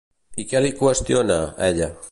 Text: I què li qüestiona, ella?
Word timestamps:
I 0.43 0.45
què 0.53 0.61
li 0.67 0.71
qüestiona, 0.79 1.39
ella? 1.71 1.95